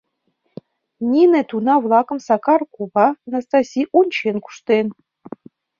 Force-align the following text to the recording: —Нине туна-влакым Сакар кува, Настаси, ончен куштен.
—Нине 1.11 1.41
туна-влакым 1.49 2.19
Сакар 2.27 2.61
кува, 2.73 3.07
Настаси, 3.31 3.81
ончен 3.99 4.35
куштен. 4.45 4.87